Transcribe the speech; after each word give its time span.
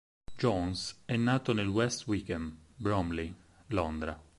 Jones 0.39 0.99
è 1.05 1.15
nato 1.15 1.51
a 1.51 1.69
West 1.69 2.07
Wickham, 2.07 2.57
Bromley, 2.75 3.35
Londra. 3.67 4.19